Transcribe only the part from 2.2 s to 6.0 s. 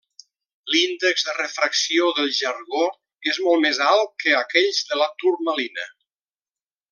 jargó és molt més alt que aquells de la turmalina.